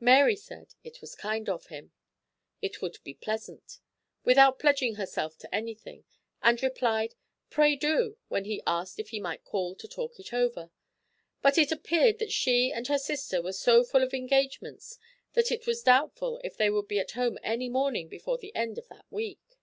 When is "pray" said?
7.48-7.76